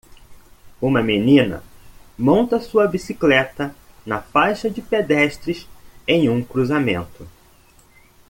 [0.81, 1.61] Uma menina
[2.17, 5.67] monta sua bicicleta na faixa de pedestres
[6.07, 7.27] em um cruzamento.